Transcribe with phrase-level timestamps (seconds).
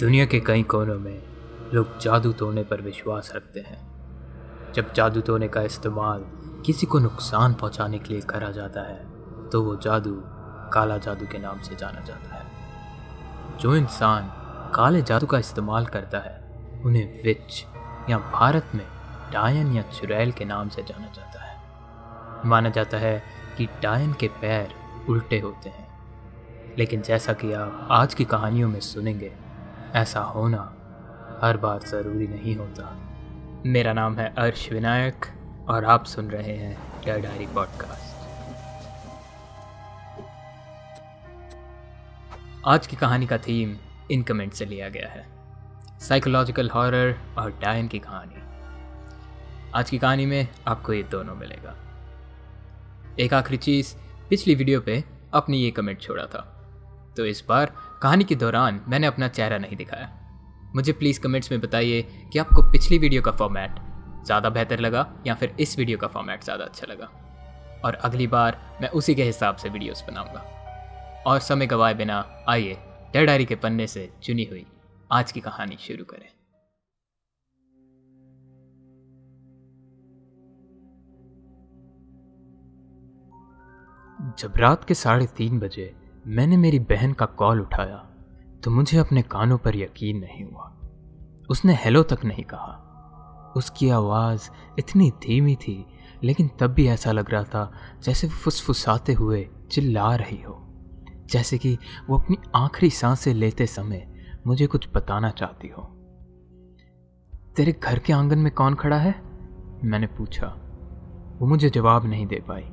[0.00, 1.22] दुनिया के कई कोनों में
[1.74, 6.24] लोग जादू टोने पर विश्वास रखते हैं। जब जादू टोने का इस्तेमाल
[6.66, 9.06] किसी को नुकसान पहुँचाने के लिए करा जाता है
[9.48, 10.22] तो वो जादू
[10.72, 12.46] काला जादू के नाम से जाना जाता है।
[13.58, 14.28] जो इंसान
[14.74, 16.36] काले जादू का इस्तेमाल करता है,
[16.84, 17.64] उन्हें विच
[18.10, 18.86] या भारत में
[19.32, 21.56] डायन या चुड़ैल के नाम से जाना जाता है।
[22.44, 23.22] माना जाता है
[23.58, 24.74] कि डायन के पैर
[25.08, 25.88] उल्टे होते हैं।
[26.78, 29.45] लेकिन जैसा कि आप आज की कहानियों में सुनेंगे
[29.96, 30.76] ऐसा होना
[31.42, 33.12] हर बार ज़रूरी नहीं होता।
[33.66, 35.26] मेरा नाम है अर्श विनायक
[35.68, 38.16] और आप सुन रहे हैं डेयर डायरी पॉडकास्ट।
[42.66, 43.76] आज की कहानी का थीम
[44.10, 45.26] इन कमेंट से लिया गया है।
[46.00, 48.42] साइकोलॉजिकल हॉरर और डायन की कहानी।
[49.74, 51.74] आज की कहानी में आपको ये दोनों मिलेगा।
[53.20, 53.94] एक आखिरी चीज़,
[54.30, 55.04] पिछली वीडियो पे
[55.34, 56.52] अपनी ये कमेंट छोड़ा था।
[57.16, 60.08] तो इस बार कहानी के दौरान मैंने अपना चेहरा नहीं दिखाया।
[60.74, 62.02] मुझे प्लीज़ कमेंट्स में बताइए
[62.32, 63.78] कि आपको पिछली वीडियो का फॉर्मेट
[64.26, 67.08] ज़्यादा बेहतर लगा या फिर इस वीडियो का फॉर्मेट ज़्यादा अच्छा लगा।
[67.84, 70.44] और अगली बार मैं उसी के हिसाब से वीडियोस बनाऊँगा।
[71.26, 72.78] और समय गवाए बिना आइए
[73.12, 74.66] डेर डायरी के पन्ने से चुनी हुई
[75.10, 76.28] आज की कहानी शुरू करें।
[84.38, 85.94] जब रात के साढ़े तीन बजे
[86.28, 88.08] मैंने मेरी बहन का कॉल उठाया
[88.64, 90.76] तो मुझे अपने कानों पर यकीन नहीं हुआ।
[91.50, 92.82] उसने हेलो तक नहीं कहा।
[93.56, 95.86] उसकी आवाज़ इतनी धीमी थी,
[96.24, 100.66] लेकिन तब भी ऐसा लग रहा था जैसे वो फुसफुसाते हुए चिल्ला रही हो।
[101.26, 105.82] जैसे कि वो अपनी आखिरी साँसें लेते समय मुझे कुछ बताना चाहती हो।
[107.56, 109.22] तेरे घर के आँगन में कौन खड़ा है?
[109.84, 110.46] मैंने पूछा।
[111.38, 112.70] वो मुझे जवाब नहीं दे पाई।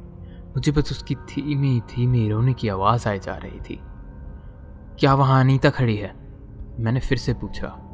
[0.55, 3.79] मुझे बस उसकी धीमी धीमी रोने की आवाज़ आए जा रही थी।
[4.99, 6.15] क्या वहाँ अनीता खड़ी है?
[6.79, 7.89] मैंने फिर से पूछा।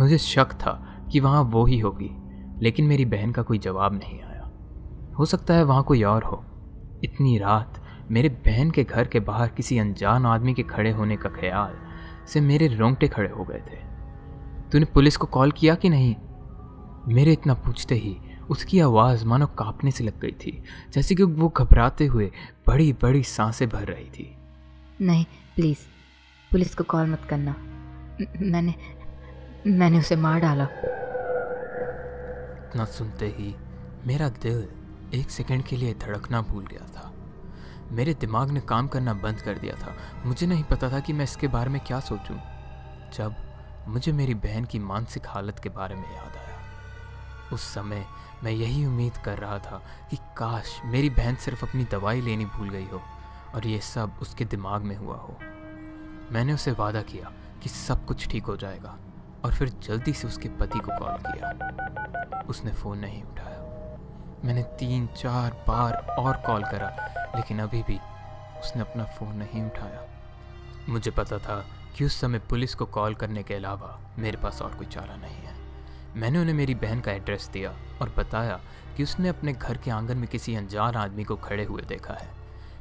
[0.00, 2.10] मुझे शक था कि वहाँ वो ही होगी,
[2.62, 4.50] लेकिन मेरी बहन का कोई जवाब नहीं आया।
[5.18, 6.44] हो सकता है वहाँ कोई और हो।
[7.04, 11.28] इतनी रात मेरे बहन के घर के बाहर किसी अनजान आदमी के खड़े होने का
[11.28, 11.72] ख्याल
[12.28, 13.76] से मेरे रोंगटे खड़े हो गए थे।
[14.72, 16.16] तूने पुलिस को कॉल किया कि नहीं?
[17.14, 18.16] मेरे इतना पूछते ही
[18.50, 22.32] उसकी आवाज़ मानो कांपने से लग गई थी जैसे कि वो घबराते हुए
[22.66, 24.36] बड़ी बड़ी साँसें भर रही थी।
[25.00, 25.24] नहीं
[25.56, 25.78] प्लीज़
[26.50, 27.54] पुलिस को कॉल मत करना।
[28.40, 28.74] मैंने
[29.66, 30.64] मैंने उसे मार डाला।
[32.68, 33.56] इतना सुनते ही
[34.06, 34.68] मेरा दिल
[35.14, 37.12] एक सेकंड के लिए धड़कना भूल गया था।
[37.92, 39.96] मेरे दिमाग ने काम करना बंद कर दिया था।
[40.26, 42.36] मुझे नहीं पता था कि मैं इसके बारे में क्या सोचूं।
[43.14, 43.34] जब
[43.88, 46.29] मुझे मेरी बहन की मानसिक हालत के बारे में याद
[47.52, 48.06] उस समय
[48.44, 52.70] मैं यही उम्मीद कर रहा था कि काश मेरी बहन सिर्फ़ अपनी दवाई लेनी भूल
[52.70, 53.02] गई हो
[53.54, 55.36] और ये सब उसके दिमाग में हुआ हो।
[56.32, 58.98] मैंने उसे वादा किया कि सब कुछ ठीक हो जाएगा
[59.44, 63.60] और फिर जल्दी से उसके पति को कॉल किया। उसने फ़ोन नहीं उठाया।
[64.44, 67.98] मैंने तीन, चार बार और कॉल करा, लेकिन अभी भी
[68.60, 70.06] उसने अपना फ़ोन नहीं उठाया।
[70.88, 71.66] मुझे पता था
[71.96, 75.36] कि उस समय पुलिस को कॉल करने के अलावा मेरे पास और कोई चारा नहीं
[75.36, 75.59] है।
[76.16, 77.70] मैंने उन्हें मेरी बहन का एड्रेस दिया
[78.02, 78.60] और बताया
[78.96, 82.28] कि उसने अपने घर के आँगन में किसी अनजान आदमी को खड़े हुए देखा है।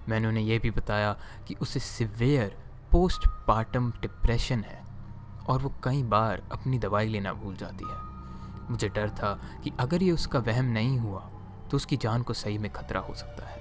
[0.10, 1.16] मैंने उन्हें यह भी बताया
[1.48, 2.56] कि उसे सिवियर
[2.92, 4.82] पोस्ट पार्टम डिप्रेशन है
[5.50, 7.98] और वो कई बार अपनी दवाई लेना भूल जाती है।
[8.70, 11.20] मुझे डर था कि अगर ये उसका वहम नहीं हुआ
[11.72, 13.58] तो उसकी जान को सही में खतरा हो सकता है।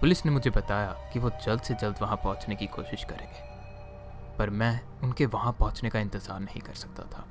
[0.00, 4.50] पुलिस ने मुझे बताया कि वो जल्द से जल्द वहाँ पहुँचने की कोशिश करेंगे, पर
[4.50, 7.24] मैं उनके वहाँ पहुँचने का इंतज़ार नहीं कर सकता था।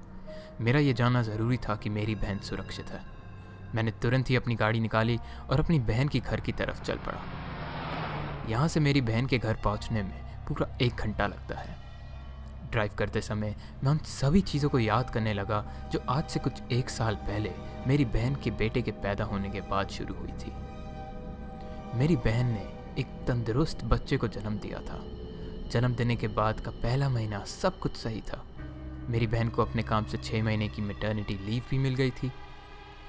[0.62, 3.01] मेरा ये जानना ज़रूरी था कि मेरी बहन सुरक्षित है।
[3.75, 5.19] मैंने तुरंत ही अपनी गाड़ी निकाली
[5.50, 7.22] और अपनी बहन की घर की तरफ़ चल पड़ा।
[8.50, 11.75] यहाँ से मेरी बहन के घर पहुँचने में पूरा एक घंटा लगता है।
[12.72, 16.53] ड्राइव करते समय मैं उन सभी चीज़ों को याद करने लगा, जो आज से कुछ
[16.72, 17.51] एक साल पहले
[17.88, 20.51] मेरी बहन के बेटे के पैदा होने के बाद शुरू हुई थी।
[21.97, 22.67] मेरी बहन ने
[23.00, 25.03] एक तंदुरुस्त बच्चे को जन्म दिया था।
[25.72, 28.46] जन्म देने के बाद का पहला महीना सब कुछ सही था।
[29.09, 32.31] मेरी बहन को अपने काम से छः महीने की मेटर्निटी लीव भी मिल गई थी।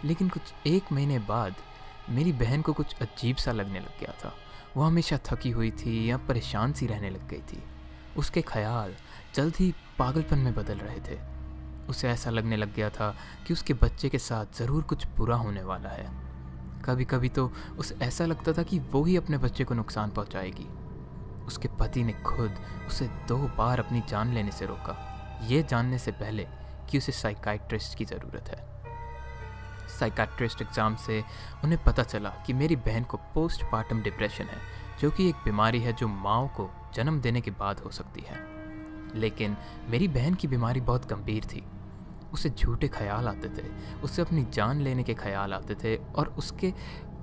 [0.04, 1.54] लेकिन कुछ एक महीने बाद
[2.10, 4.34] मेरी बहन को कुछ अजीब सा लगने लग गया था।
[4.76, 7.62] वो हमेशा थकी हुई थी या परेशान सी रहने लग गई थी।
[8.16, 8.94] उसके ख्याल
[9.34, 11.18] जल्द ही पागलपन में बदल रहे थे।
[11.88, 13.16] उसे ऐसा लगने लग गया था
[13.46, 16.10] कि उसके बच्चे के साथ ज़रूर कुछ बुरा होने वाला है।
[16.84, 20.66] कभी कभी तो उसे ऐसा लगता था कि वो ही अपने बच्चे को नुकसान पहुंचाएगी।
[21.46, 25.07] उसके पति ने खुद उसे दो बार अपनी जान लेने से रोका।
[25.43, 26.46] ये जानने से पहले
[26.90, 28.67] कि उसे साइकाइट्रिस्ट की ज़रूरत है।
[29.88, 31.25] साइकाट्रिस्ट एग्ज़ाम से
[31.64, 34.58] उन्हें पता चला कि मेरी बहन को पोस्टमार्टम डिप्रेशन है,
[35.00, 38.37] जो कि एक बीमारी है जो माओ को जन्म देने के बाद हो सकती है।
[39.14, 39.56] लेकिन
[39.88, 41.64] मेरी बहन की बीमारी बहुत गंभीर थी।
[42.32, 43.67] उसे झूठे ख्याल आते थे,
[44.02, 46.73] उसे अपनी जान लेने के ख्याल आते थे और उसके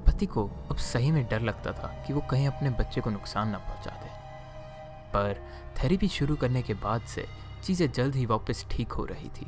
[0.08, 3.50] पति को अब सही में डर लगता था कि वो कहीं अपने बच्चे को नुकसान
[3.50, 4.10] ना पहुँचा दे।
[5.10, 5.42] पर
[5.78, 7.28] थेरेपी शुरू करने के बाद से
[7.66, 9.48] चीज़ें जल्द ही वापस ठीक हो रही थी।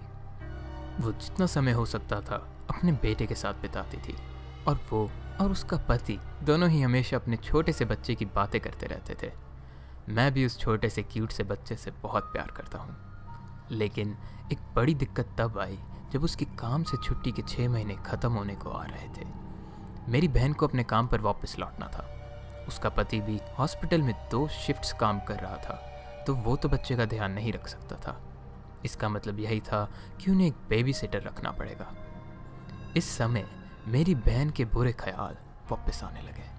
[1.00, 2.36] वो जितना समय हो सकता था,
[2.69, 4.16] अपने बेटे के साथ बिताती थी।
[4.68, 5.12] और वो
[5.42, 9.31] और उसका पति दोनों ही हमेशा अपने छोटे से बच्चे की बातें करते रहते थे।
[10.10, 12.96] मैं भी उस छोटे से क्यूट से बच्चे से बहुत प्यार करता हूँ।
[13.72, 14.18] लेकिन
[14.52, 15.80] एक बड़ी दिक्कत तब आई
[16.12, 19.25] जब उसकी काम से छुट्टी के छः महीने ख़त्म होने को आ रहे थे।
[20.10, 22.10] मेरी बहन को अपने काम पर वापस लौटना था।
[22.68, 25.97] उसका पति भी हॉस्पिटल में दो शिफ्ट्स काम कर रहा था।
[26.27, 28.21] तो वो तो बच्चे का ध्यान नहीं रख सकता था।
[28.85, 29.91] इसका मतलब यही था
[30.21, 31.94] कि उन्हें एक बेबी सिटर रखना पड़ेगा।
[32.97, 33.47] इस समय
[33.88, 35.38] मेरी बहन के बुरे ख्याल
[35.71, 36.57] वापस आने लगे।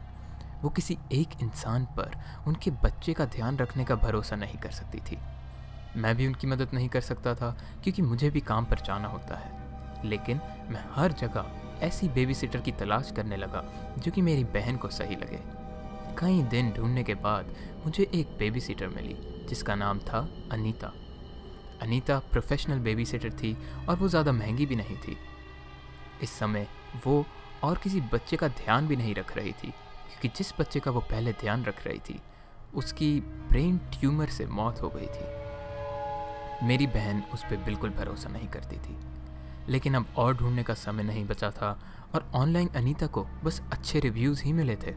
[0.63, 4.99] वो किसी एक इंसान पर उनके बच्चे का ध्यान रखने का भरोसा नहीं कर सकती
[4.99, 5.19] थी।
[5.97, 9.37] मैं भी उनकी मदद नहीं कर सकता था, क्योंकि मुझे भी काम पर जाना होता
[9.37, 9.59] है।
[10.05, 11.47] लेकिन मैं हर जगह
[11.81, 15.41] ऐसी बेबी सिटर की तलाश करने लगा, जो कि मेरी बहन को सही लगे।
[16.19, 17.55] कई दिन ढूँढने के बाद
[17.85, 20.93] मुझे एक बेबी सिटर मिली। जिसका नाम था Anita.
[21.83, 23.57] Anita professional baby sitter थी
[23.89, 25.17] और वो ज़्यादा महँगी भी नहीं थी।
[26.23, 26.67] इस समय
[27.07, 27.25] वो
[27.65, 31.01] और किसी बच्चे का ध्यान भी नहीं रख रही थी, क्योंकि जिस बच्चे का वो
[31.01, 32.21] पहले ध्यान रख रही थी,
[32.75, 38.49] उसकी ब्रेन ट्यूमर से मौत हो गई थी। मेरी बहन उस पर बिल्कुल भरोसा नहीं
[38.49, 38.97] करती थी,
[39.69, 41.79] लेकिन अब और ढूँढने का समय नहीं बचा था
[42.15, 44.95] और ऑनलाइन अनीता को बस अच्छे रिव्यूज़ ही मिले थे।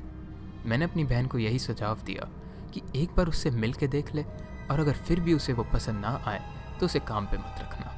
[0.65, 2.29] मैंने अपनी बहन को यही सुझाव दिया
[2.71, 4.23] कि एक बार उससे मिल के देख ले
[4.71, 6.41] और अगर फिर भी उसे वो पसंद ना आए
[6.79, 7.97] तो उसे काम पे मत रखना।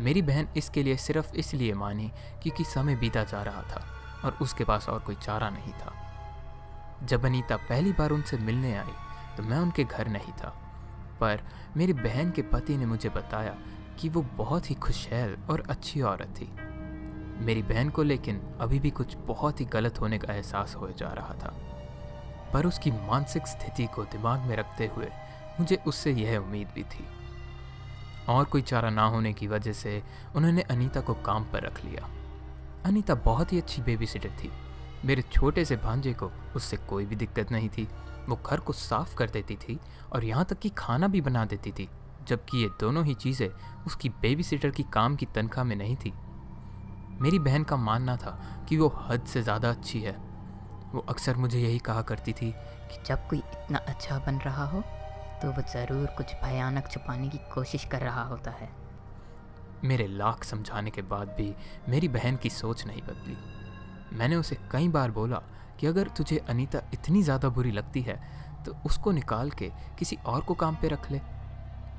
[0.00, 2.10] मेरी बहन इसके लिए सिर्फ़ इसलिए मानी
[2.42, 3.84] क्योंकि समय बीता जा रहा था
[4.24, 5.94] और उसके पास और कोई चारा नहीं था।
[7.06, 8.92] जब अनीता पहली बार उनसे मिलने आई
[9.36, 10.54] तो मैं उनके घर नहीं था।
[11.20, 11.40] पर
[11.76, 13.54] मेरी बहन के पति ने मुझे बताया
[14.00, 16.50] कि वो बहुत ही खुशहाल और अच्छी औरत थी।
[17.44, 21.08] मेरी बहन को लेकिन अभी भी कुछ बहुत ही गलत होने का एहसास हो जा
[21.08, 21.54] रहा था।
[22.52, 25.08] पर उसकी मानसिक स्थिति को दिमाग में रखते हुए
[25.60, 27.04] मुझे उससे यह उम्मीद भी थी।
[28.28, 30.02] और कोई चारा ना होने की वजह से
[30.36, 32.08] उन्होंने अनीता को काम पर रख लिया।
[32.86, 34.50] अनीता बहुत ही अच्छी बेबी सिटर थी।
[35.04, 37.88] मेरे छोटे से भांजे को उससे कोई भी दिक्कत नहीं थी।
[38.28, 39.78] वो घर को साफ़ कर देती थी
[40.12, 41.88] और यहाँ तक कि खाना भी बना देती थी,
[42.28, 43.48] जबकि ये दोनों ही चीज़ें
[43.86, 46.12] उसकी बेबी सिटर की काम की तनख्वाह में नहीं थी।
[47.20, 50.16] मेरी बहन का मानना था कि वो हद से ज़्यादा अच्छी है।
[50.94, 52.50] वो अक्सर मुझे यही कहा करती थी
[52.90, 54.80] कि जब कोई इतना अच्छा बन रहा हो
[55.42, 58.68] तो वो ज़रूर कुछ भयानक छुपाने की कोशिश कर रहा होता है।
[59.84, 61.54] मेरे लाख समझाने के बाद भी
[61.88, 63.36] मेरी बहन की सोच नहीं बदली।
[64.18, 65.42] मैंने उसे कई बार बोला
[65.80, 68.20] कि अगर तुझे अनीता इतनी ज़्यादा बुरी लगती है
[68.66, 71.20] तो उसको निकाल के किसी और को काम पे रख ले।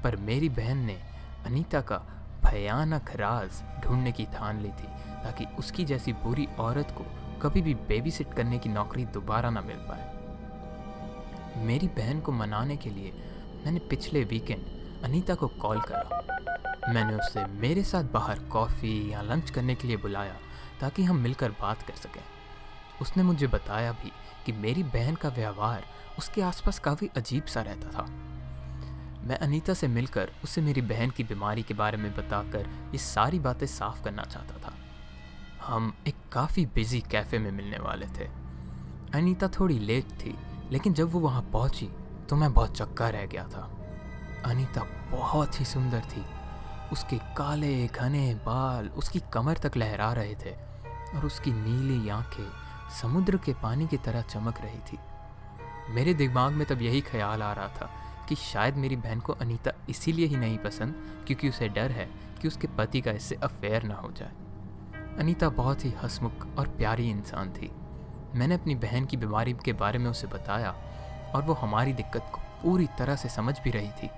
[0.04, 0.98] पर मेरी बहन ने
[1.46, 1.98] अनीता का
[2.44, 4.88] भयानक राज ढूँढने की ठान ली थी,
[5.24, 7.06] ताकि उसकी जैसी बुरी औरत को
[7.42, 12.78] कभी भी बेबी सिट करने की नौकरी दोबारा ना मिल पाए। मेरी बहन को मनाने
[12.78, 13.12] के लिए
[13.66, 19.50] मैंने पिछले वीकेंड अनीता को कॉल करा। मैंने उसे मेरे साथ बाहर कॉफ़ी या लंच
[19.50, 20.36] करने के लिए बुलाया
[20.82, 22.24] ताकि हम मिलकर बात कर सकें।
[23.02, 24.12] उसने मुझे बताया भी
[24.46, 25.84] कि मेरी बहन का व्यवहार
[26.18, 28.06] उसके आसपास काफ़ी अजीब सा रहता था।
[29.24, 33.40] मैं अनीता से मिलकर उसे मेरी बहन की बीमारी के बारे में बताकर ये सारी
[33.40, 34.74] बातें साफ़ करना चाहता था।
[35.66, 38.28] हम एक काफ़ी बिज़ी कैफ़े में मिलने वाले थे।
[39.14, 40.36] अनीता थोड़ी लेट थी,
[40.72, 41.90] लेकिन जब वो वहाँ पहुँची
[42.30, 43.70] तो मैं बहुत चक्का रह गया था।
[44.46, 46.24] अनीता बहुत ही सुंदर थी।
[46.92, 50.52] उसके काले घने बाल, उसकी कमर तक लहरा रहे थे,
[51.16, 52.50] और उसकी नीली आँखें
[53.02, 54.98] समुद्र के पानी की तरह चमक रही थी।
[55.94, 57.90] मेरे दिमाग में तब यही ख्याल आ रहा था
[58.30, 60.96] कि शायद मेरी बहन को अनीता इसीलिए ही नहीं पसंद,
[61.28, 62.10] क्योंकि उसे डर है
[62.42, 64.32] कि उसके पति का इससे अफेयर ना हो जाए।
[65.20, 67.72] अनीता बहुत ही हसमुख और प्यारी इंसान थी।
[68.36, 70.72] मैंने अपनी बहन की बीमारी के बारे में उसे बताया
[71.36, 74.10] और वो हमारी दिक्कत को पूरी तरह से समझ भी रही थी।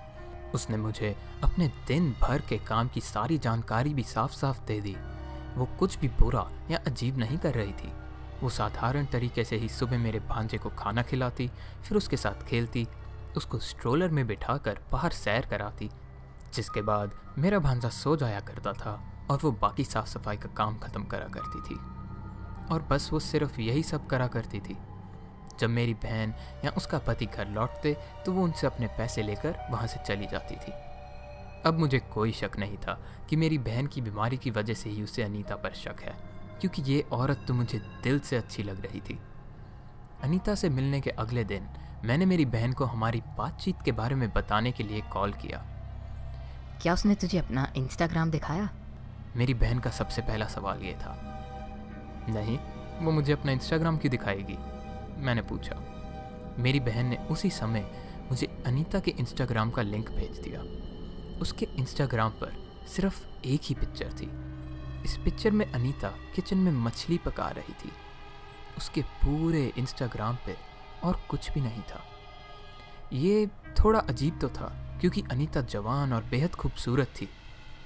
[0.55, 4.97] उसने मुझे अपने दिन भर के काम की सारी जानकारी भी साफ़ साफ़ दे दी।
[5.55, 7.93] वो कुछ भी बुरा या अजीब नहीं कर रही थी।
[8.43, 11.47] वो साधारण तरीके से ही सुबह मेरे भांजे को खाना खिलाती,
[11.83, 12.87] फिर उसके साथ खेलती,
[13.37, 15.89] उसको स्ट्रोलर में बिठाकर बाहर सैर कराती,
[16.53, 20.77] जिसके बाद मेरा भांजा सो जाया करता था। और वो बाकी साफ़ सफ़ाई का काम
[20.77, 21.75] ख़त्म करा करती थी।
[22.73, 24.77] और बस वो सिर्फ़ यही सब करा करती थी।
[25.59, 26.33] जब मेरी बहन
[26.65, 27.95] या उसका पति घर लौटते
[28.25, 30.71] तो वो उनसे अपने पैसे लेकर वहाँ से चली जाती थी।
[31.65, 35.03] अब मुझे कोई शक नहीं था कि मेरी बहन की बीमारी की वजह से ही
[35.03, 36.15] उसे अनीता पर शक है,
[36.61, 39.19] क्योंकि ये औरत तो मुझे दिल से अच्छी लग रही थी।
[40.23, 41.67] अनीता से मिलने के अगले दिन,
[42.05, 45.63] मैंने मेरी बहन को हमारी बातचीत के बारे में बताने के लिए कॉल किया।
[46.81, 48.69] क्या उसने तुझे अपना इंस्टाग्राम दिखाया?
[49.35, 51.37] मेरी बहन का सबसे पहला सवाल ये था।
[52.29, 52.59] नहीं,
[53.05, 54.57] वो मुझे अपना इंस्टाग्राम क्यों दिखाएगी?
[55.21, 55.75] मैंने पूछा।
[56.59, 57.91] मेरी बहन ने उसी समय
[58.29, 60.61] मुझे अनीता के इंस्टाग्राम का लिंक भेज दिया।
[61.41, 64.31] उसके इंस्टाग्राम पर सिर्फ़ एक ही पिक्चर थी।
[65.03, 67.91] इस पिक्चर में अनीता किचन में मछली पका रही थी।
[68.77, 70.57] उसके पूरे इंस्टाग्राम पे
[71.03, 72.03] और कुछ भी नहीं था।
[73.13, 77.29] ये थोड़ा अजीब तो था, क्योंकि अनीता जवान और बेहद खूबसूरत थी।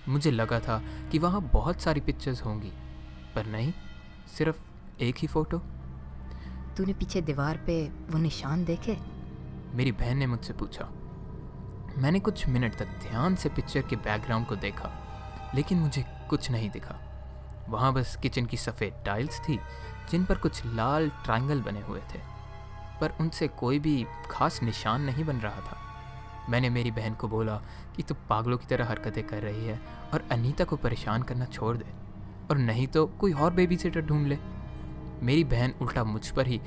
[0.09, 0.81] मुझे लगा था
[1.11, 2.71] कि वहाँ बहुत सारी पिक्चर्स होंगी
[3.35, 3.73] पर नहीं
[4.37, 4.57] सिर्फ़
[5.01, 5.57] एक ही फ़ोटो
[6.77, 8.97] तूने पीछे दीवार पे वो निशान देखे?
[9.73, 10.89] मेरी बहन ने मुझसे पूछा।
[11.97, 14.91] मैंने कुछ मिनट तक ध्यान से पिक्चर के बैकग्राउंड को देखा
[15.55, 16.95] लेकिन मुझे कुछ नहीं दिखा।
[17.69, 19.59] वहाँ बस किचन की सफ़ेद टाइल्स थी
[20.11, 22.19] जिन पर कुछ लाल ट्रायंगल बने हुए थे
[23.01, 25.77] पर उनसे कोई भी खास निशान नहीं बन रहा था।
[26.49, 27.55] मैंने मेरी बहन को बोला
[27.95, 29.79] कि तू पागलों की तरह हरकतें कर रही है
[30.13, 31.85] और अनीता को परेशान करना छोड़ दे
[32.49, 34.37] और नहीं तो कोई और बेबी सीटर ढूंढ ले।
[35.21, 36.59] मेरी बहन उल्टा मुझ पर ही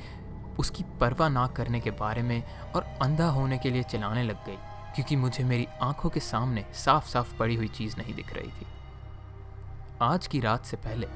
[0.59, 2.43] उसकी परवाह ना करने के बारे में
[2.75, 4.57] और अंधा होने के लिए चलाने लग गई,
[4.95, 8.67] क्योंकि मुझे मेरी आँखों के सामने साफ़ साफ़ पड़ी हुई चीज़ नहीं दिख रही थी।
[10.03, 11.07] आज की रात से पहले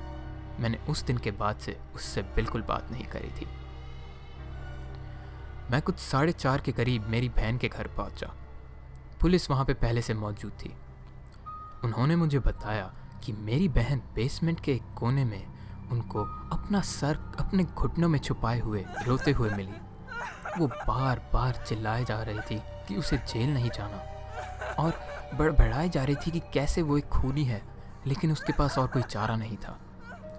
[0.60, 3.46] मैंने उस दिन के बाद से उससे बिल्कुल बात नहीं करी थी।
[5.70, 8.34] मैं कुछ साढ़े चार के करीब मेरी बहन के घर पहुँचा
[9.22, 10.74] पुलिस वहाँ पे पहले से मौजूद थी।
[11.84, 12.92] उन्होंने मुझे बताया
[13.24, 15.46] कि मेरी बहन बेसमेंट के एक कोने में
[15.92, 19.72] उनको अपना सर, अपने घुटनों में छुपाए हुए, रोते हुए मिली।
[20.58, 24.02] वो बार बार चिल्लाए जा रही थी कि उसे जेल नहीं जाना
[24.82, 25.00] और
[25.34, 27.62] बड़बड़ाई जा रही थी कि कैसे वो एक खूनी है,
[28.06, 29.78] लेकिन उसके पास और कोई चारा नहीं था।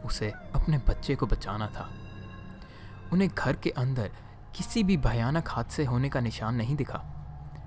[0.06, 1.90] उसे अपने बच्चे को बचाना था।
[3.14, 4.12] उन्हें घर के अंदर
[4.56, 7.23] किसी भी भयानक हादसे होने का निशान नहीं दिखा।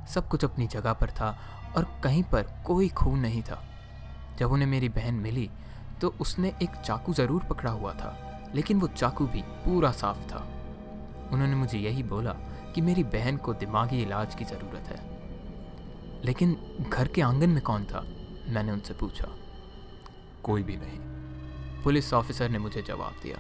[0.07, 1.39] सब कुछ अपनी जगह पर था
[1.77, 3.63] और कहीं पर कोई खून नहीं था।
[4.39, 5.51] जब उन्हें मेरी बहन मिली
[6.01, 10.39] तो उसने एक चाकू ज़रूर पकड़ा हुआ था, लेकिन वो चाकू भी पूरा साफ़ था।
[11.33, 12.33] उन्होंने मुझे यही बोला
[12.75, 15.01] कि मेरी बहन को दिमागी इलाज की ज़रूरत है।
[16.25, 16.57] लेकिन
[16.93, 18.01] घर के आँगन में कौन था?
[18.49, 19.29] मैंने उनसे पूछा।
[20.43, 20.99] कोई भी नहीं।
[21.83, 23.39] पुलिस ऑफिसर ने मुझे जवाब दिया।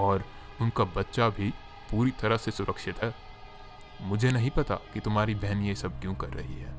[0.00, 0.24] और
[0.60, 1.50] उनका बच्चा भी
[1.90, 3.14] पूरी तरह से सुरक्षित है।
[4.02, 6.74] मुझे नहीं पता कि तुम्हारी बहन ये सब क्यों कर रही है।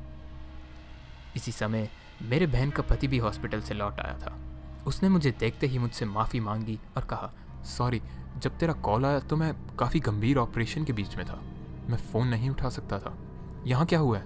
[1.36, 1.88] इसी समय
[2.22, 4.38] मेरे बहन का पति भी हॉस्पिटल से लौट आया था।
[4.86, 7.30] उसने मुझे देखते ही मुझसे माफ़ी मांगी और कहा,
[7.64, 8.02] सॉरी,
[8.38, 11.40] जब तेरा कॉल आया तो मैं काफ़ी गंभीर ऑपरेशन के बीच में था।
[11.90, 13.18] मैं फ़ोन नहीं उठा सकता था।
[13.66, 14.24] यहाँ क्या हुआ है?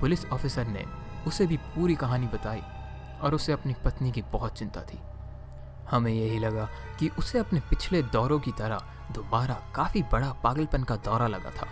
[0.00, 0.84] पुलिस ऑफिसर ने
[1.26, 2.62] उसे भी पूरी कहानी बताई
[3.20, 4.98] और उसे अपनी पत्नी की बहुत चिंता थी।
[5.90, 6.68] हमें यही लगा
[6.98, 8.78] कि उसे अपने पिछले दौरों की तरह
[9.12, 11.66] दोबारा काफ़ी बड़ा पागलपन का दौरा लगा था।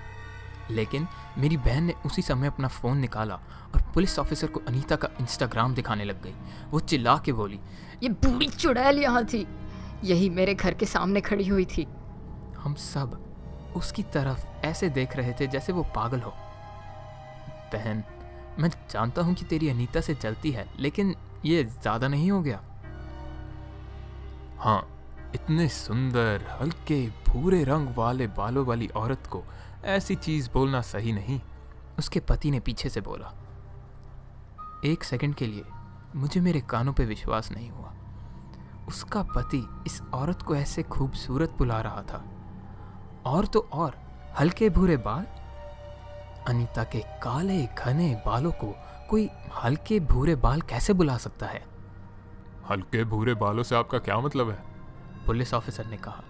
[0.70, 1.06] लेकिन
[1.38, 5.75] मेरी बहन ने उसी समय अपना फ़ोन निकाला और पुलिस ऑफिसर को अनीता का इंस्टाग्राम
[5.75, 6.34] दिखाने लग गई।
[6.70, 7.60] वो चिल्ला के बोली
[8.02, 9.46] ये बूढ़ी चुड़ैल यहाँ थी।
[10.04, 11.87] यही मेरे घर के सामने खड़ी हुई थी।
[12.58, 13.18] हम सब
[13.76, 16.30] उसकी तरफ़ ऐसे देख रहे थे जैसे वो पागल हो।
[17.72, 18.02] बहन
[18.58, 22.60] मैं जानता हूँ कि तेरी अनीता से जलती है लेकिन ये ज़्यादा नहीं हो गया।
[24.58, 24.80] हाँ
[25.34, 29.42] इतने सुंदर हल्के भूरे रंग वाले बालों वाली औरत को
[29.85, 31.40] ऐसी चीज़ बोलना सही नहीं।
[31.99, 33.32] उसके पति ने पीछे से बोला
[34.85, 35.64] एक सेकंड के लिए
[36.16, 37.94] मुझे मेरे कानों पे विश्वास नहीं हुआ।
[38.88, 42.25] उसका पति इस औरत को ऐसे खूबसूरत बुला रहा था।
[43.26, 43.97] और तो और
[44.40, 45.25] हल्के भूरे बाल?
[46.49, 48.75] अनीता के काले घने बालों को
[49.11, 49.30] कोई
[49.64, 51.66] हल्के भूरे बाल कैसे बुला सकता है?
[52.70, 54.64] हल्के भूरे बालों से आपका क्या मतलब है?
[55.26, 56.23] पुलिस ऑफिसर ने कहा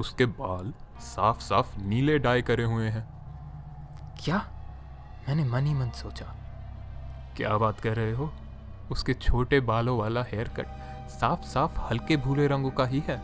[0.00, 3.14] उसके बाल साफ़ साफ़ नीले डाई करे हुए हैं।
[4.24, 4.36] क्या?
[5.28, 6.26] मैंने मन ही मन सोचा।
[7.36, 8.32] क्या बात कर रहे हो?
[8.90, 10.66] उसके छोटे बालों वाला हेयर कट
[11.08, 13.22] साफ़ साफ़ हल्के भूरे रंगों का ही है।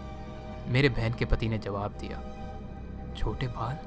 [0.66, 2.22] मेरे बहन के पति ने जवाब दिया।
[3.16, 3.78] छोटे बाल?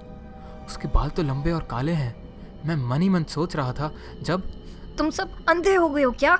[0.65, 2.23] उसके बाल तो लंबे और काले हैं।
[2.65, 4.41] मैं मन ही मन सोच रहा था जब
[4.97, 6.39] तुम सब अंधे हो गए हो क्या?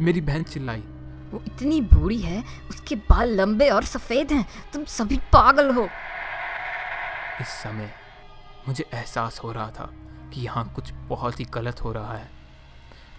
[0.00, 0.84] मेरी बहन चिल्लाई।
[1.32, 5.88] वो इतनी बूढ़ी है, उसके बाल लंबे और सफ़ेद हैं। तुम सभी पागल हो।
[7.40, 7.90] इस समय
[8.68, 9.90] मुझे एहसास हो रहा था
[10.32, 12.28] कि यहाँ कुछ बहुत ही गलत हो रहा है।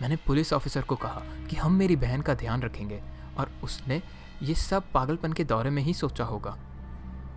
[0.02, 3.02] मैंने पुलिस ऑफिसर को कहा कि हम मेरी बहन का ध्यान रखेंगे
[3.40, 4.02] और उसने
[4.44, 6.58] ये सब पागलपन के दौरे में ही सोचा होगा।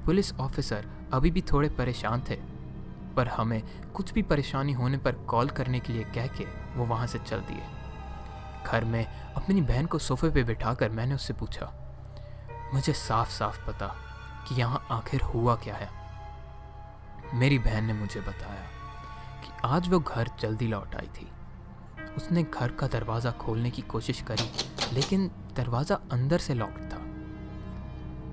[0.07, 2.37] पुलिस ऑफिसर अभी भी थोड़े परेशान थे,
[3.17, 3.63] पर हमें
[3.93, 6.45] कुछ भी परेशानी होने पर कॉल करने के लिए कह के
[6.77, 7.63] वो वहाँ से चल दिए।
[8.67, 9.07] घर में
[9.37, 11.73] अपनी बहन को सोफे पे बिठाकर मैंने उससे पूछा,
[12.75, 13.87] मुझे साफ़ साफ़ पता
[14.49, 15.89] कि यहाँ आखिर हुआ क्या है?
[17.35, 18.63] मेरी बहन ने मुझे बताया
[19.43, 21.31] कि आज वो घर जल्दी लौट आई थी।
[22.17, 24.51] उसने घर का दरवाज़ा खोलने की कोशिश करी,
[24.93, 26.99] लेकिन दरवाज़ा अंदर से लॉक्ड था।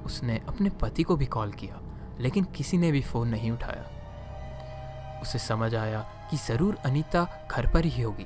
[0.06, 1.80] उसने अपने पति को भी कॉल किया,
[2.20, 3.86] लेकिन किसी ने भी फ़ोन नहीं उठाया।
[5.22, 6.00] उसे समझ आया
[6.30, 8.26] कि ज़रूर अनीता घर पर ही होगी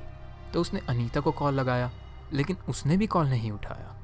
[0.52, 1.90] तो उसने अनीता को कॉल लगाया।
[2.32, 3.96] लेकिन उसने भी कॉल नहीं उठाया।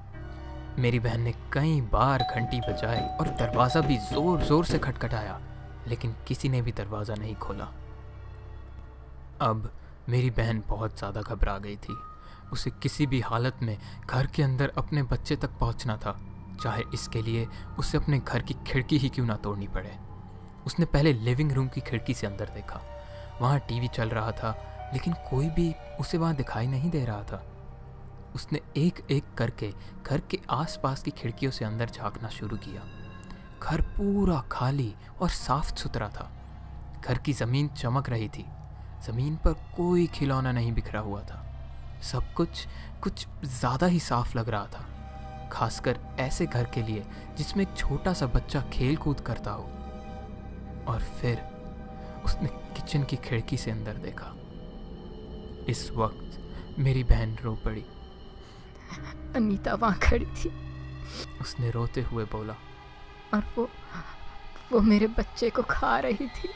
[0.79, 5.41] मेरी बहन ने कई बार घंटी बजाई और दरवाज़ा भी ज़ोर ज़ोर से खटखटाया,
[5.89, 7.69] लेकिन किसी ने भी दरवाज़ा नहीं खोला।
[9.41, 9.71] अब
[10.09, 11.97] मेरी बहन बहुत ज़्यादा घबरा गई थी।
[12.53, 13.77] उसे किसी भी हालत में
[14.11, 16.19] घर के अंदर अपने बच्चे तक पहुँचना था,
[16.63, 17.47] चाहे इसके लिए
[17.79, 19.93] उसे अपने घर की खिड़की ही क्यों ना तोड़नी पड़े।
[20.67, 22.81] उसने पहले लिविंग रूम की खिड़की से अंदर देखा।
[23.41, 24.57] वहाँ टीवी चल रहा था,
[24.93, 27.43] लेकिन कोई भी उसे वहाँ दिखाई नहीं दे रहा था।
[28.35, 32.83] उसने एक एक करके घर के आसपास की खिड़कियों से अंदर झांकना शुरू किया।
[33.63, 36.31] घर पूरा खाली और साफ़ सुथरा था।
[37.01, 38.45] घर की ज़मीन चमक रही थी।
[39.07, 41.45] ज़मीन पर कोई खिलौना नहीं बिखरा हुआ था।
[42.03, 42.67] सब कुछ
[43.03, 44.85] कुछ ज़्यादा ही साफ़ लग रहा था,
[45.53, 47.05] खासकर ऐसे घर के लिए
[47.39, 49.65] जिसमें एक छोटा सा बच्चा खेल कूद करता हो।
[50.89, 51.43] और फिर
[52.25, 54.35] उसने किचन की खिड़की से अंदर देखा।
[55.69, 57.85] इस वक्त मेरी बहन रो पड़ी।
[59.37, 60.53] अनीता वहाँ खड़ी थी।
[61.41, 62.57] उसने रोते हुए बोला।
[63.35, 63.71] और वो
[64.73, 66.49] वो मेरे बच्चे को खा रही थी।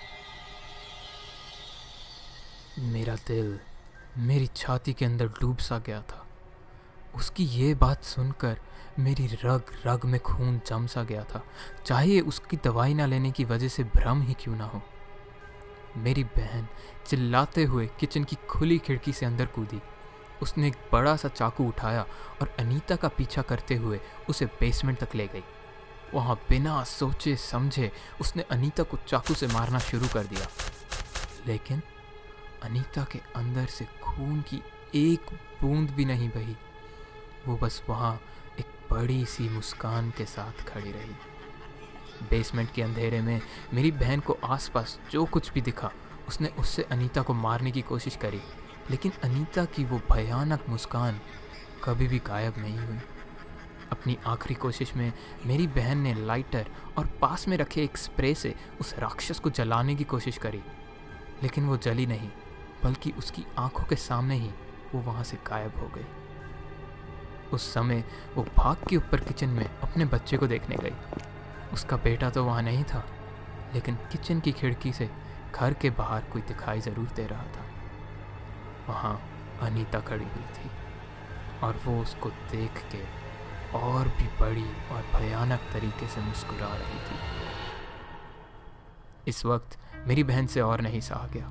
[2.79, 3.61] मेरा दिल
[4.19, 6.27] मेरी छाती के अंदर डूब सा गया था।
[7.15, 8.61] उसकी ये बात सुनकर
[8.99, 11.45] मेरी रग रग में खून जम सा गया था।
[11.87, 14.83] चाहे उसकी दवाई ना लेने की वजह से भ्रम ही क्यों ना हो।
[15.97, 16.69] मेरी बहन
[17.07, 19.81] चिल्लाते हुए किचन की खुली खिड़की से अंदर कूदी।
[20.43, 22.07] उसने एक बड़ा सा चाकू उठाया
[22.41, 25.45] और अनीता का पीछा करते हुए उसे बेसमेंट तक ले गई।
[26.15, 30.47] वहाँ बिना सोचे समझे उसने अनीता को चाकू से मारना शुरू कर दिया।
[31.47, 31.83] लेकिन
[32.63, 34.63] अनीता के अंदर से खून की
[34.95, 35.21] एक
[35.61, 36.57] बूंद भी नहीं बही।
[37.47, 38.21] वो बस वहाँ
[38.59, 41.15] एक बड़ी सी मुस्कान के साथ खड़ी रही।
[42.31, 43.43] बेसमेंट के अंधेरे में
[43.75, 45.91] मेरी बहन को आसपास जो कुछ भी दिखा,
[46.29, 48.41] उसने उससे अनीता को मारने की कोशिश करी।
[48.91, 51.21] लेकिन अनीता की वो भयानक मुस्कान
[51.85, 52.99] कभी भी गायब नहीं हुई।
[53.93, 55.13] अपनी आखिरी कोशिश में
[55.47, 56.67] मेरी बहन ने लाइटर
[56.99, 60.63] और पास में रखे एक स्प्रे से उस राक्षस को जलाने की कोशिश करी,
[61.43, 62.29] लेकिन वो जली नहीं,
[62.85, 64.51] बल्कि उसकी आँखों के सामने ही
[64.95, 66.07] वो वहाँ से गायब हो गई।
[67.53, 68.05] उस समय
[68.37, 70.95] वो भाग के ऊपर किचन में अपने बच्चे को देखने गई।
[71.73, 73.05] उसका बेटा तो वहाँ नहीं था,
[73.75, 75.11] लेकिन किचन की खिड़की से
[75.55, 77.67] घर के बाहर कोई दिखाई ज़रूर दे रहा था।
[78.93, 79.15] वहाँ
[79.63, 80.71] अनीता खड़ी हुई थी
[81.63, 83.03] और वो उसको देख के
[83.79, 87.19] और भी बड़ी और भयानक तरीके से मुस्कुरा रही थी।
[89.29, 91.51] इस वक्त मेरी बहन से और नहीं सहा गया।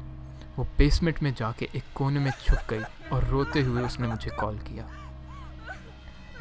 [0.58, 4.58] वो बेसमेंट में जाके एक कोने में छुप गई और रोते हुए उसने मुझे कॉल
[4.60, 4.88] किया।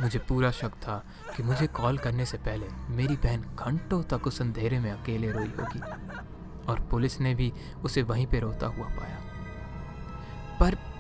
[0.01, 1.05] मुझे पूरा शक था
[1.37, 5.53] कि मुझे कॉल करने से पहले मेरी बहन घंटों तक उस अंधेरे में अकेले रोई
[5.61, 5.81] होगी
[6.73, 7.53] और पुलिस ने भी
[7.85, 9.19] उसे वहीं पे रोता हुआ पाया।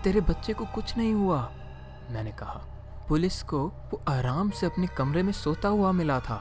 [0.05, 1.41] तेरे बच्चे को कुछ नहीं हुआ।
[2.11, 2.61] मैंने कहा
[3.09, 6.37] पुलिस को वो आराम से अपने कमरे में सोता हुआ मिला था।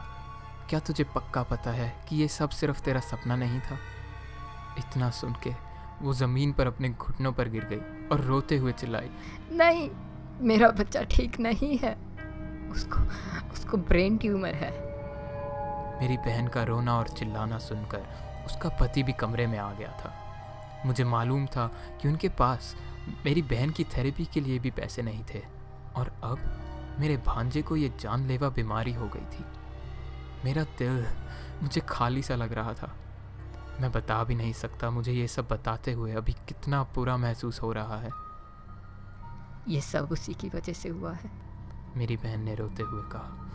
[0.69, 3.77] क्या तुझे पक्का पता है कि ये सब सिर्फ़ तेरा सपना नहीं था?
[4.77, 5.53] इतना सुन के
[6.01, 9.09] वो ज़मीन पर अपने घुटनों पर गिर गई और रोते हुए चिल्लाई
[9.51, 9.89] नहीं
[10.41, 11.95] मेरा बच्चा ठीक नहीं है।
[12.71, 13.01] उसको
[13.53, 14.71] उसको ब्रेन ट्यूमर है।
[16.01, 18.01] मेरी बहन का रोना और चिल्लाना सुनकर
[18.45, 20.28] उसका पति भी कमरे में आ गया था।
[20.85, 21.67] मुझे मालूम था
[22.01, 22.75] कि उनके पास
[23.25, 25.43] मेरी बहन की थेरेपी के लिए भी पैसे नहीं थे।
[25.95, 26.39] और अब
[26.99, 29.45] मेरे भांजे को ये जानलेवा बीमारी हो गई थी।
[30.45, 31.05] मेरा दिल
[31.63, 32.95] मुझे खाली सा लग रहा था।
[33.81, 37.71] मैं बता भी नहीं सकता मुझे ये सब बताते हुए अभी कितना बुरा महसूस हो
[37.73, 38.09] रहा है।
[39.67, 41.31] ये सब उसी की वजह से हुआ है।
[41.97, 43.45] मेरी बहन ने रोते हुए कहा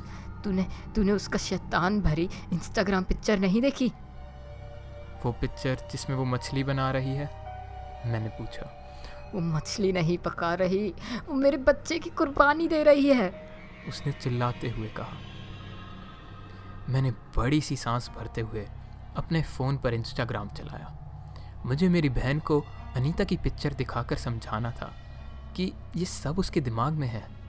[0.45, 3.93] तूने तूने उसका शैतान भरी इंस्टाग्राम पिक्चर नहीं देखी?
[5.25, 7.27] वो पिक्चर जिसमें वो मछली बना रही है?
[8.07, 8.81] मैंने पूछा।
[9.35, 10.95] वो मछली नहीं पका रही
[11.29, 13.49] वो मेरे बच्चे की कुर्बानी दे रही है।
[13.89, 15.17] उसने चिल्लाते हुए कहा।
[16.89, 18.69] मैंने बड़ी सी सांस भरते हुए
[19.17, 20.99] अपने फ़ोन पर इंस्टाग्राम चलाया।
[21.67, 22.65] मुझे मेरी बहन को
[22.97, 24.93] अनीता की पिक्चर दिखाकर समझाना था
[25.57, 27.45] कि ये सब उसके दिमाग में है।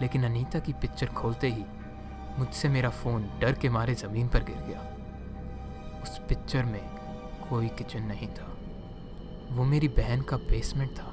[0.00, 1.64] लेकिन अनीता की पिक्चर खोलते ही
[2.38, 4.80] मुझसे मेरा फ़ोन डर के मारे ज़मीन पर गिर गया।
[6.02, 6.95] उस पिक्चर में
[7.50, 8.52] कोई किचन नहीं था।
[9.50, 11.12] वो मेरी बहन का बेसमेंट था।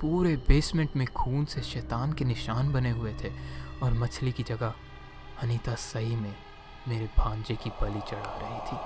[0.00, 3.30] पूरे बेसमेंट में खून से शैतान के निशान बने हुए थे
[3.82, 4.74] और मछली की जगह
[5.42, 6.34] अनीता सही में
[6.88, 8.76] मेरे भांजे की बलि चढ़ा रही थी।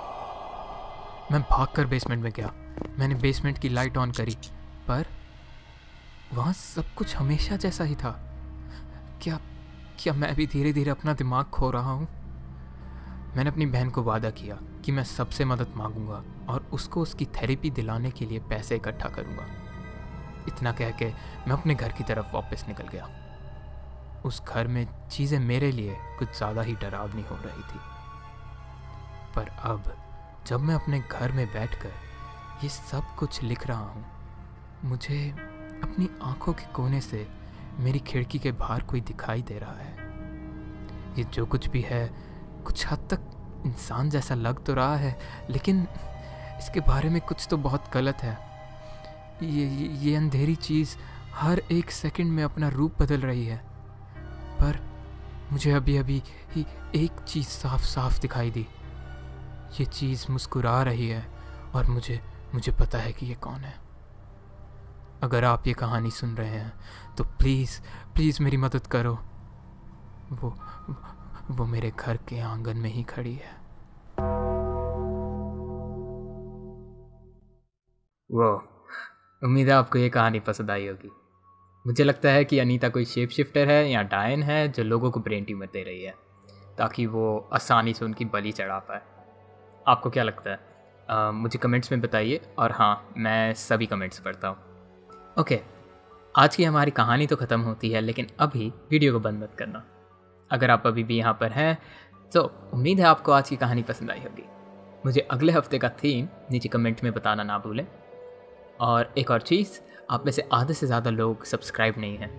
[1.33, 2.51] मैं भागकर बेसमेंट में गया।
[2.99, 4.37] मैंने बेसमेंट की लाइट ऑन करी,
[4.87, 5.05] पर
[6.33, 8.11] वहाँ सब कुछ हमेशा जैसा ही था।
[9.21, 9.39] क्या
[9.99, 12.07] क्या मैं भी धीरे धीरे अपना दिमाग खो रहा हूँ?
[13.37, 17.69] मैंने अपनी बहन को वादा किया कि मैं सबसे मदद मांगूँगा और उसको उसकी थेरेपी
[17.69, 19.45] दिलाने के लिए पैसे इकट्ठा करूँगा।
[20.47, 23.09] इतना कह के मैं अपने घर की तरफ़ वापस निकल गया।
[24.25, 27.79] उस घर में चीज़ें मेरे लिए कुछ ज़्यादा ही डरावनी हो रही थी।
[29.35, 29.93] पर अब,
[30.47, 31.93] जब मैं अपने घर में बैठकर
[32.63, 34.05] ये सब कुछ लिख रहा हूँ,
[34.85, 35.29] मुझे
[35.83, 37.27] अपनी आँखों के कोने से
[37.79, 39.95] मेरी खिड़की के बाहर कोई दिखाई दे रहा है।
[41.17, 42.30] ये जो कुछ भी है
[42.61, 45.17] कुछ हद तक इंसान जैसा लग तो रहा है
[45.49, 45.87] लेकिन
[46.57, 48.37] इसके बारे में कुछ तो बहुत गलत है।
[49.43, 50.95] ये ये, ये अंधेरी चीज़
[51.33, 53.57] हर एक सेकंड में अपना रूप बदल रही है।
[54.59, 54.79] पर
[55.51, 56.21] मुझे अभी अभी
[56.51, 58.67] ही एक चीज़ साफ़ साफ़ दिखाई दी।
[59.79, 61.25] ये चीज़ मुस्कुरा रही है
[61.75, 62.19] और मुझे
[62.53, 63.73] मुझे पता है कि ये कौन है।
[65.23, 66.73] अगर आप ये कहानी सुन रहे हैं
[67.17, 67.79] तो प्लीज़
[68.13, 69.13] प्लीज़ मेरी मदद करो।
[70.31, 70.55] वो
[71.51, 73.51] वो मेरे घर के आँगन में ही खड़ी है।
[78.29, 78.49] वो
[79.41, 81.11] उम्मीद है आपको ये कहानी पसंद आई होगी।
[81.85, 85.19] मुझे लगता है कि अनीता कोई शेप शिफ्टर है या डायन है जो लोगों को
[85.19, 86.15] ब्रेन ट्यूमर दे रही है
[86.77, 89.01] ताकि वो आसानी से उनकी बलि चढ़ा पाए।
[89.87, 90.59] आपको क्या लगता है?
[91.09, 94.57] आ, मुझे कमेंट्स में बताइए और हाँ मैं सभी कमेंट्स पढ़ता हूँ।
[95.39, 95.59] ओके
[96.35, 99.83] आज की हमारी कहानी तो ख़त्म होती है लेकिन अभी वीडियो को बंद मत करना।
[100.51, 101.77] अगर आप अभी भी यहाँ पर हैं
[102.31, 102.41] तो
[102.73, 104.43] उम्मीद है आपको आज की कहानी पसंद आई होगी।
[105.05, 107.85] मुझे अगले हफ़्ते का थीम नीचे कमेंट में बताना ना भूलें।
[108.79, 112.29] और एक और चीज़, आप में से आधे से ज़्यादा लोग सब्सक्राइब नहीं हैं।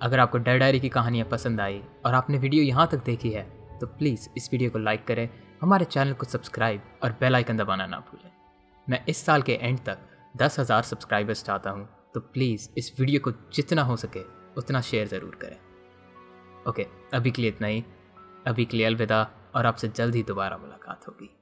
[0.00, 3.42] अगर आपको डर डायरी की कहानियाँ पसंद आई और आपने वीडियो यहाँ तक देखी है
[3.80, 5.28] तो प्लीज़ इस वीडियो को लाइक करें,
[5.60, 8.30] हमारे चैनल को सब्सक्राइब और बेल आइकन दबाना ना भूलें।
[8.86, 9.98] मैं इस साल के एंड तक
[10.34, 14.20] दस हज़ार सब्सक्राइबर्स चाहता हूँ तो प्लीज़ इस वीडियो को जितना हो सके,
[14.56, 15.56] उतना शेयर ज़रूर करें।
[16.66, 17.84] ओके, अभी के लिए इतना ही।
[18.46, 21.37] अभी के लिए अलविदा, और आपसे जल्द ही दोबारा मुलाकात होगी।